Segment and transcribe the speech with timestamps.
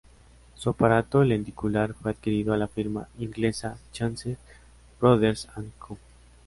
[0.55, 4.35] Su aparato lenticular fue adquirido a la firma inglesa Chance
[4.99, 5.95] Brothers and Co.